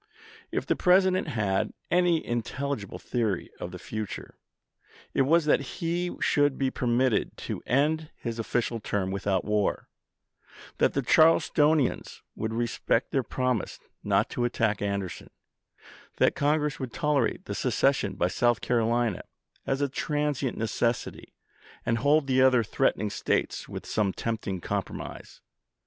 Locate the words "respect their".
12.51-13.21